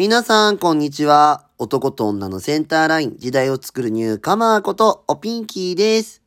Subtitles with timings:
[0.00, 1.48] 皆さん、こんにちは。
[1.58, 6.22] 男と女のセンターライン、時代を作るニューカマーこと、おピンキーです。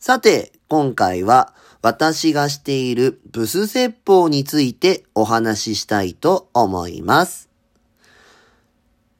[0.00, 7.48] さて、今回は、私がしているブス説法についてお話ししたいと思います。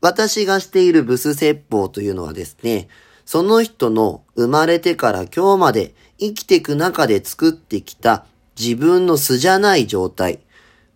[0.00, 2.88] 私がしているブス説法というのはですね、
[3.24, 8.26] その人の生まれてから今日まで生きていく中で作ってきた
[8.58, 10.40] 自分の素じゃない状態、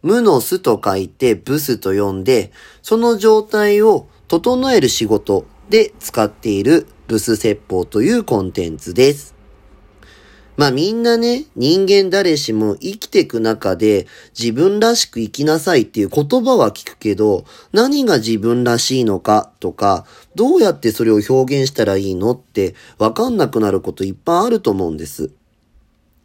[0.07, 9.35] 無の素と書いてブスと呼んで、その状態を整える仕事で使っているブス説法というコンテンツです。
[10.57, 14.07] まあみんなね、人間誰しも生きていく中で
[14.39, 25.33] 自分らしく生きなさいっていう言葉は聞くけど、何が自分らしいのかとか、どうやってそれを表現したらいいのってわかんなくなることいっぱいあると思うんです。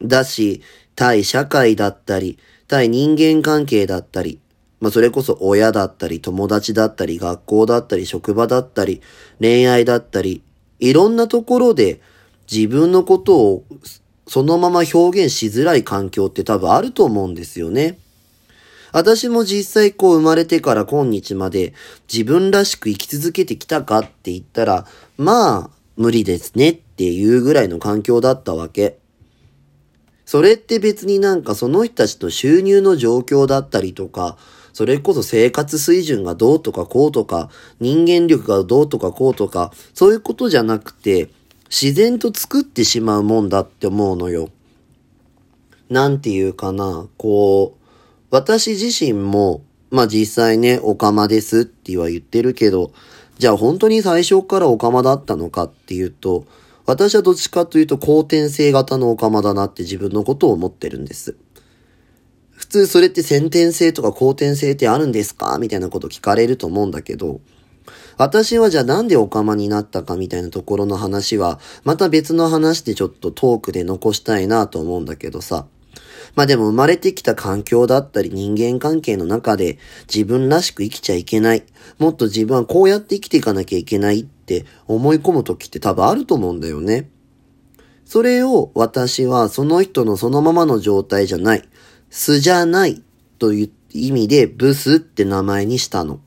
[0.04, 0.62] だし、
[0.96, 2.38] 対社会だったり、
[2.72, 4.40] 対人間関係だったり、
[4.80, 9.02] まあそれこそ親だったり、友達だったり、学校だったり、職場だったり、
[9.42, 10.42] 恋愛だったり、
[10.80, 12.00] いろんなところで
[12.52, 13.64] 自分のことを
[14.26, 18.00] そのまま表現しづらい環境って多分あると思うんですよね。
[18.94, 21.74] 私も実際こう生まれてから今日まで
[22.12, 24.86] 自分らしく生き続けてきたかって言ったら、
[25.18, 29.01] まあ無理ですねっていうぐらいの環境だったわけ。
[30.32, 34.38] それって別になんかその人たちと収入の状況だったりとか、
[34.72, 37.50] それこそ生活水準がどうとかこうとか、
[37.82, 41.28] 人間力がどうとかこうとか、そういうことじゃなくて、
[41.70, 44.48] 自然と作ってしまうもんだって思うのよ。
[45.90, 47.88] なんていうかな、こう、
[48.30, 52.94] 私自身も、まあ実際ね、オカマですっては言ってるけど、
[53.38, 56.46] じゃあ本当に最初からオカマだったのかっていうと、
[56.92, 61.38] 私はどっちかというと後天性型のオカマだなって自分のことを思ってるんです。
[62.52, 67.40] 普通それって先天性とか後天性ってあるんですかみたいなこと聞かれると思うんだけど、
[68.18, 75.68] 私はじゃあなんでオカマになったかみたいなところの話は、また別の話でちょっとトークで残したいなと思うんだけどさ。
[76.36, 79.78] まあでも生まれてきた環境だったり人間関係の中で
[80.14, 81.64] 自分らしく生きちゃいけない。
[81.98, 87.10] もっと自分はこうやって生きていかなきゃいけないって思い込む時って多分あると思うんだよね。
[88.06, 91.68] それを私はその人のそのままの状態じゃない。
[92.10, 93.02] 素じゃない
[93.40, 96.20] という意味でブスって名前にしたの。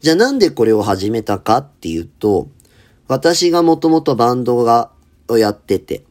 [0.00, 2.48] じゃあなんでこれを始めたかっていうと、
[3.08, 4.90] 私がもともとバンドが、
[5.28, 6.04] をやってて、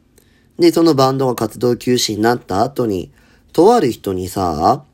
[0.64, 3.12] で、そのバンドが活動休止になった後に、
[3.52, 4.86] とある人にさ、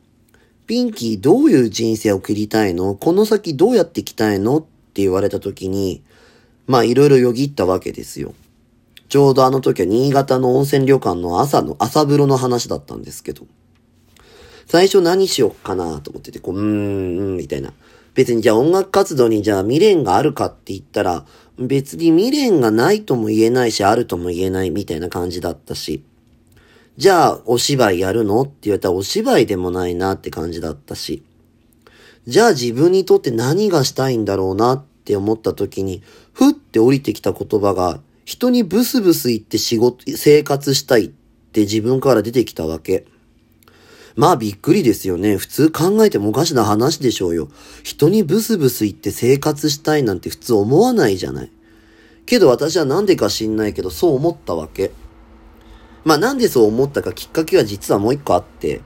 [0.66, 2.96] ピンキーどういう人生を送りたいの？
[2.96, 4.58] この先どうやっていきたいの？
[4.58, 6.04] って言われた時に、
[6.66, 8.34] まあいろいろよぎったわけですよ。
[9.10, 13.46] ちょうどあの時は新潟の温泉旅館の朝の朝風呂の話だったんですけど、
[14.66, 17.74] 最初何しよっかなと思ってて、こう、うーん、うんみたいな。
[18.16, 21.26] 別にじゃあ音楽活動にじゃあ未練があるかって言ったら、
[21.60, 26.04] 別に未練がないとも言えないし、あるとも言えないみたいな感じだったし、
[26.96, 28.42] じゃあお芝居やるの？
[28.44, 31.24] って言われたらお芝居でもないなって感じだったし、
[32.26, 36.02] じゃあ自分にとって何がしたいんだろうなって思った時に、
[36.34, 43.06] ふって降りてきた言葉が、人にブスブス言って仕事、生活したいって自分から出てきたわけ。
[44.20, 45.38] まあびっくりですよね。
[45.38, 47.48] 普通考えてもおかしな話でしょうよ。
[47.84, 51.52] 人にブスブス言って生活したいなんて普通思わないじゃない。
[52.26, 54.92] けど私はなんでか知んないけどそう思ったわけ。
[56.04, 58.82] まあなんでそう思ったかきっかけは実はもう一個あって。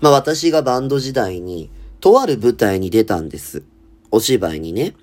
[0.00, 1.68] まあ私がバンド時代に
[2.00, 3.62] とある舞台に出たんです。
[4.10, 4.94] お芝居にね。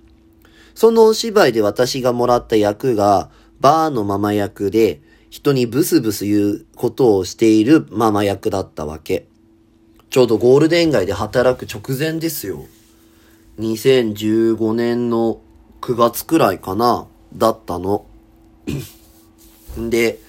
[0.73, 9.27] そのお芝居で私がもらった役がバーのママ役で人にブスブス言うことをしているママ役だったわけ。
[10.13, 12.67] ちょうどゴールデン街で働く直前ですよ。
[13.57, 15.41] 2015年の
[15.81, 18.05] 9月くらいかな、だったの。
[19.75, 20.19] で、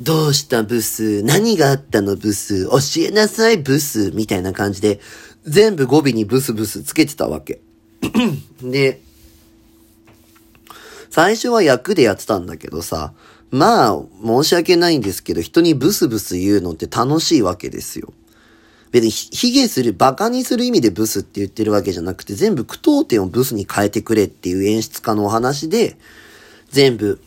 [0.00, 1.22] どうしたブス？
[1.22, 2.66] 何があったのブス？
[2.66, 4.98] 教えなさいブスみたいな感じで、
[5.44, 7.60] 全部語尾にブスブスつけてたわけ。
[8.60, 9.00] で、
[11.10, 13.12] 最初は役でやってたんだけどさ、
[13.52, 18.12] まあ、申し訳ないんですけど、人にブスブス言うのって楽しいわけですよ。
[19.00, 25.96] 別に卑下する、馬鹿にする意味でブスって言ってるわけじゃなくて、全部句読点をブスに変えてくれっていう演出家のお話で、
[26.70, 27.20] 全部、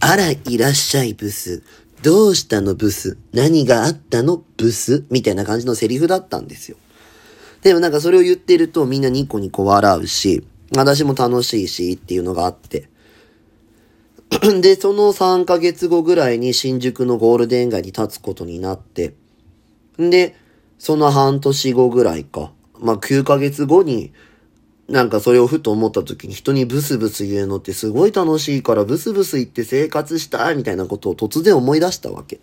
[0.00, 1.62] あら、いらっしゃいブス。
[2.02, 3.18] どうしたのブス？
[3.32, 5.04] 何があったのブス？
[5.10, 6.78] みたいな感じのセリフだったんですよ。
[7.60, 10.44] でもなんかそれを言ってるとみんなニコニコ笑うし、
[10.74, 12.88] 私も楽しいしっていうのがあって。
[14.62, 19.14] で、その3ヶ月後ぐらいに新宿のゴールデン街に立つことになって。
[19.98, 20.34] で、
[20.82, 22.50] その半年後ぐらいか。
[22.80, 24.12] まあ、9ヶ月後に、
[24.88, 32.40] なんかそれをふと思った時に人にブスブス言うのってすごい楽しいからブスブス言って生活したいみたいなことを突然思い出したわけ。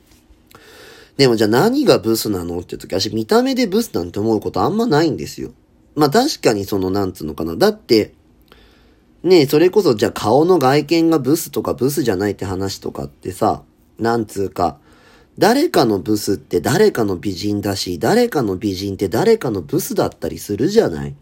[1.18, 5.52] でもじゃあ何がブスなのって時、私見た目でブスなんて思うことあんまないんですよ。
[5.96, 7.58] まあ確かにそのなんつうのかな。
[7.58, 8.14] だって、
[9.22, 13.64] ねえ、それこそじゃあ顔の外見がブスとかブスじゃないって話とかってさ、
[13.98, 14.80] なんつうか、
[15.40, 21.16] 誰かのブスって誰かの美人だし、誰かの美人って誰かのブスだったりするじゃない？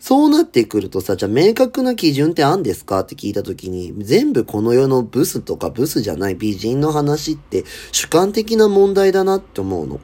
[0.00, 3.00] そうなってくるとさ、じゃあ明確な基準ってあんですか？
[3.00, 10.00] って聞いた時に、全部この世のブスとかブスじゃない美人の話って主観的な問題だなって思うの。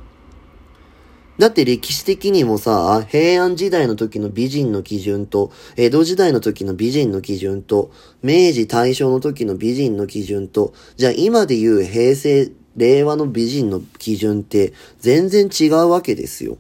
[1.37, 7.91] だって歴史的にもさ、平安時代の時の美人の基準と、江戸時代の時の美人の基準と、
[8.23, 16.59] 明治大正の時の美人の基準と、じゃあ今で言う平成、令和の美人の基準って全然違うわけですよ。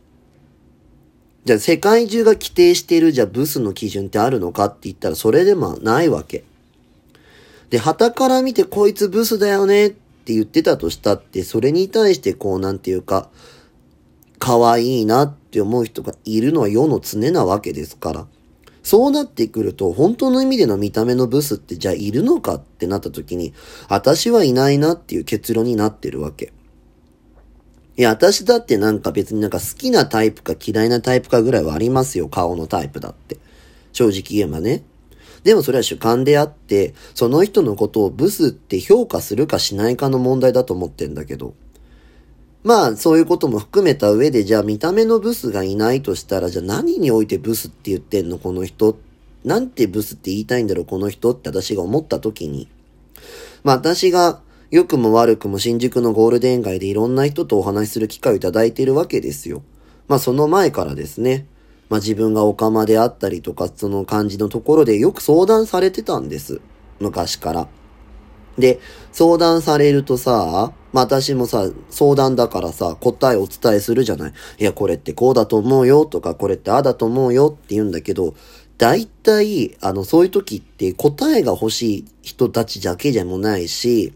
[1.45, 6.45] じゃあ世界中が規定しているじゃあブスの基準ってあるのかって言ったらそれでもないわけ。
[7.71, 13.29] で、旗から見てこいつブスだよねって言ってたとしたって、それに対してこうなんていうか、
[14.39, 18.27] 可愛いなって思う人がいるのは世の常なわけですから。
[18.85, 23.55] そうなってくると、本当の意味での見た目のブスってじゃあいるのかってなった時に、
[23.89, 26.53] 私はいないなっていう結論になってるわけ。
[27.97, 33.39] いや、私だってなんか別になんか好きなタイプか嫌いなタイプかぐらいはありますよ、顔のタイプだって。
[33.93, 34.85] 正直言えばね。
[35.45, 41.55] でもそれは主観であって、その人のことをブスって評価するかしないかの問題だと思ってんだけど。
[42.65, 48.97] まあ、そういうことも含めた上で、じゃあ見た目のブスがいないとしたら、じゃあ何においてブスって言ってんの、この人。
[49.45, 52.69] なんてブスって言いたいんだろう、この人って私が思った時に。
[53.63, 54.41] まあ私が
[54.71, 59.63] 良くも悪くも新宿のゴールデン街でいろんな人とお話しする機会をいただいているわけですよ。
[60.09, 61.47] まあその前からですね、
[61.91, 66.63] まあ自分がオカマであったりとか、その感じのところでよく相談されてたんです。
[66.99, 67.69] 昔から。
[68.59, 68.81] で、
[69.13, 74.33] 相談されるとさ、まあ私もさ、相談だからさ、答えをお伝えするじゃない。
[74.59, 78.35] いや、これってこうだと思うよとか、これってああだと思うよって言うんだけど、
[78.79, 84.13] 大体、あの、そういう時って答えが欲しい人たちだけでもないし、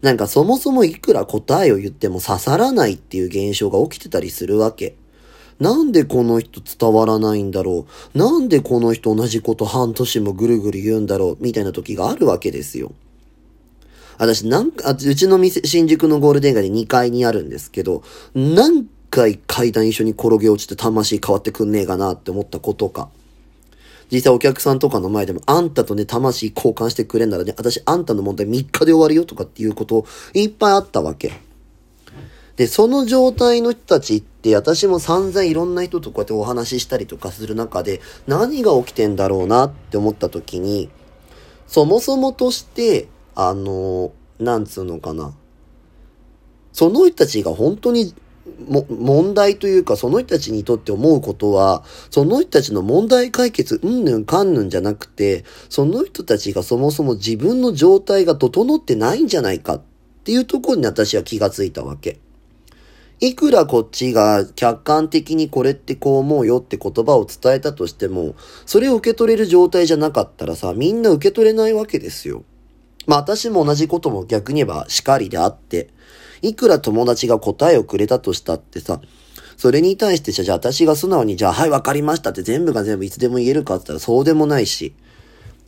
[0.00, 4.94] なんかそもそもいくら答えを言っても刺さらないっていう現象が起きてたりするわけ。
[5.58, 7.84] なんでこの人伝わらないんだろ
[8.14, 8.18] う？
[8.18, 11.38] なんでこの人同じこと半年もぐるぐる言うんだろう？
[11.40, 12.92] みたいな時があるわけですよ。
[14.18, 18.02] 私なんか、うちの店、新宿のゴールデン街で2階にあるんですけど、
[18.34, 23.08] 何回階段一緒に転げ落ちて魂変わってくんねえかなって思ったことか。
[24.10, 30.04] 実際お客さんとかの前でも、あんたとね、魂交換してくれんならね、私あんたの問題3日で終わるよとかっていうこと
[30.34, 31.32] いっぱいあったわけ。
[32.56, 40.90] で、その状態の人たちって、私も散々いろんな人とこうやってお話ししたりとかする中で、何が起きてんだろうなって思った時に、
[41.68, 43.06] そもそもとして、
[43.40, 45.32] あの、なんつうのかな。
[46.72, 48.12] その人たちが本当に
[48.66, 59.82] も、問題というか、その人たちにとって思うことは、その人たちの問題解決、うんぬんかんぬんじゃなくて、その人たちがそもそも自分の状態が整ってないんじゃないかっ
[60.24, 62.18] ていうところに私は気がついたわけ。
[63.20, 68.34] いくらこっちが客観的にこれってこう思うよって言葉を伝えたとしても、
[68.66, 72.42] それを受け取れる状態じゃなかったらさ、みんな受け取れないわけですよ。
[73.08, 75.88] まあ私も同じことも逆に言えばしかりであって、
[76.42, 79.00] いくら友達が答えをくれたとしたってさ、
[79.56, 84.94] それに対してじゃあ私が素直にじゃあはいわかりましたって全部が全部いつでも言えるかって言ったらそうでもないし、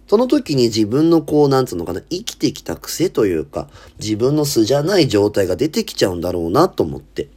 [0.06, 3.68] その時に自分のこう、なんつうのかな、生きてきた癖というか、
[4.00, 7.28] 自分の素じゃない状態が出てきちゃうんだろうなと思って。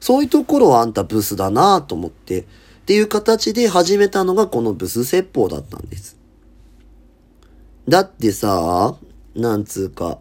[0.00, 2.44] そういうところはあんたブスだなと思って、っ
[2.86, 6.16] ていう形で始めたのがこのブス説法だったんです。
[7.88, 8.96] だってさ、
[9.38, 10.18] なんつうか、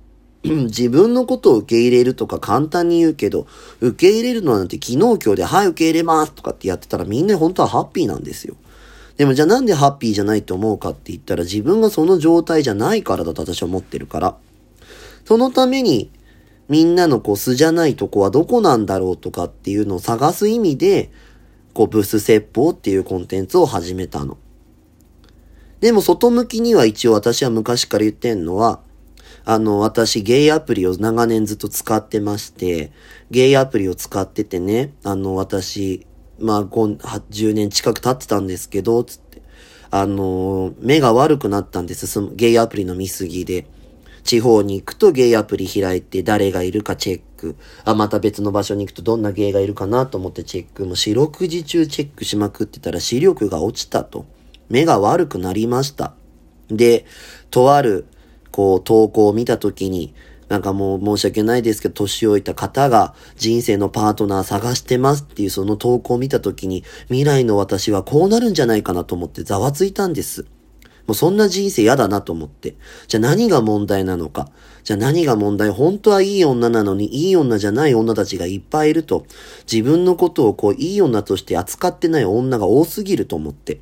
[0.44, 3.46] 自分のことを受け入れるとか簡単に言うけど、
[3.80, 8.56] 受け入れるのなんて昨日今日で、はい、受け入れますとかってやってたらみんな本当はハッピーなんですよ。
[9.16, 14.36] でもじゃあなんでハッピーじゃないと思うかって言ったら自分がその状態じゃないからだと私は思ってるから。
[15.26, 16.10] そのために
[16.70, 21.10] みんなのこう素じゃないとこはどこなんだろうとかっていうのを探す意味で、
[21.74, 24.38] こうブス説法っていうコンテンツを始めたの。
[25.80, 28.80] でも外向きには一応私は昔から言ってんのは、
[29.44, 32.92] あの、私、ゲイアプリを長年ずっと使ってまして、
[33.30, 36.06] ゲイアプリを使っててね、あの、私、
[36.38, 39.42] まあ、10年近く経ってたんですけど、つって、
[39.90, 43.66] あの、目が悪くなったんです、そのゲイアプリの見過ぎで。
[44.22, 47.56] 地方に行くとゲイアプリ開いて誰がいるかチェック。
[47.84, 50.84] あ、また別の場所に行くとどんなゲイがいるかなと思ってチェック。
[50.84, 54.26] もう四六時中チェックしまくってたら視力が落ちたと。
[54.70, 56.14] 目が悪くなりました。
[56.68, 57.04] で、
[57.50, 58.06] とある、
[58.50, 60.14] こう、投稿を見たときに、
[60.48, 70.46] なんかもう申し訳ないですけど、年老いた方が人生のパートナー探してますっていうその投稿を見たときに、未来の私はこうなるんじゃないかなと思ってざわついたんです。
[71.06, 72.74] もうそんな人生嫌だなと思って。
[73.06, 74.48] じゃあ何が問題なのか。
[74.82, 75.70] じゃあ何が問題？
[75.70, 79.26] 本当はいい女なのにいい女じゃない女たちがいっぱいいると。
[79.70, 83.80] 自分のことをこういい女として扱ってない女が多すぎると思って。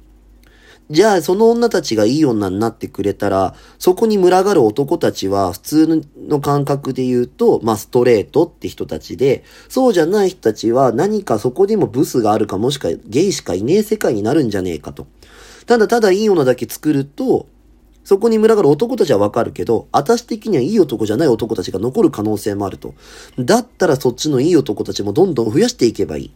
[0.91, 15.07] じゃあ、その女たちがいい女になってくれたら、そこに群がる男たちは、普通の感覚で言うと、まあ、ストレートって人たちで、そうじゃない人たちは何かそこでもブスがあるか、もしくはゲイしかいねえ世界になるんじゃねえかと。
[15.67, 17.47] ただただいい女だけ作ると、
[18.03, 22.95] そこに群がる男たちはわかるけど、私的にはいい男じゃない男たちが残る可能性もあると。
[23.39, 26.33] だったらそっちのいい男たちもどんどん増やしていけばいい。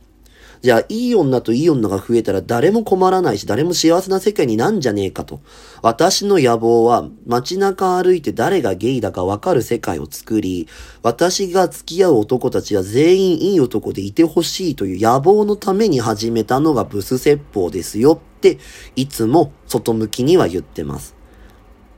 [0.63, 5.41] じゃあ、いい女といい女が増えたら誰も困らないし、誰も幸せな世界になんじゃねえかと。
[5.83, 10.69] 私の野望は、街中歩いて誰がゲイだかわかる世界を作り、
[11.03, 18.59] 私が付き合う男たちは全員いい男でいてほしいという野望のために始めたのがブス説法ですよって、
[18.95, 21.17] いつも外向きには言ってます。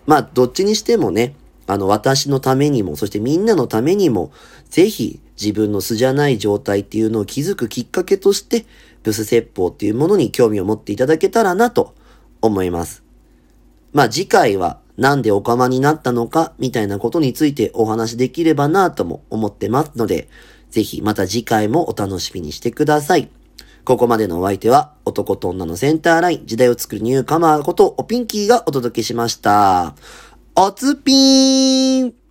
[0.07, 4.33] まあ、どっちにしてもね、あの、私のためにも、そしてみんなのためにも、
[4.71, 8.67] ぜひ自分の素じゃない状態っていうのを気づくきっかけとして、
[9.03, 11.95] ブス説法っていうものに興味を持っていただけたらなと
[12.41, 13.03] 思います。
[13.93, 20.29] まあ次回はなんでオカマになったのかみたいなことについてお話できればなとも思ってますので、
[20.71, 23.29] ぜひまた次回もお楽しみにしてください。
[23.85, 29.95] ここまでのお相手は男と女のセンターライン時代を作るニューカマーことおピンキーがお届けしました。
[30.57, 32.24] おつぴーん